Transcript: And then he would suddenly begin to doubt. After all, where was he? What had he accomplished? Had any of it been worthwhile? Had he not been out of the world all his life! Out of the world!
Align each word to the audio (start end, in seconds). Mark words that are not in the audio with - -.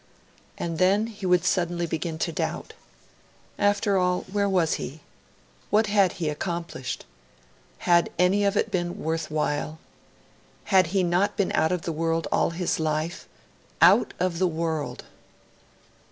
And 0.57 0.79
then 0.79 1.05
he 1.05 1.27
would 1.27 1.45
suddenly 1.45 1.85
begin 1.85 2.17
to 2.17 2.31
doubt. 2.31 2.73
After 3.59 3.99
all, 3.99 4.21
where 4.21 4.49
was 4.49 4.73
he? 4.81 5.01
What 5.69 5.85
had 5.85 6.13
he 6.13 6.27
accomplished? 6.27 7.05
Had 7.77 8.09
any 8.17 8.43
of 8.43 8.57
it 8.57 8.71
been 8.71 8.97
worthwhile? 8.97 9.77
Had 10.63 10.87
he 10.87 11.03
not 11.03 11.37
been 11.37 11.51
out 11.51 11.71
of 11.71 11.83
the 11.83 11.93
world 11.93 12.27
all 12.31 12.49
his 12.49 12.79
life! 12.79 13.27
Out 13.79 14.15
of 14.19 14.39
the 14.39 14.47
world! 14.47 15.03